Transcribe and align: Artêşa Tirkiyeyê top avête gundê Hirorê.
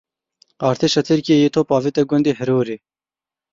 Artêşa 0.69 1.01
Tirkiyeyê 1.07 1.49
top 1.55 1.67
avête 1.77 2.03
gundê 2.09 2.31
Hirorê. 2.39 2.77